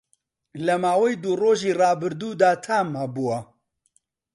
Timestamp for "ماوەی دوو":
0.83-1.33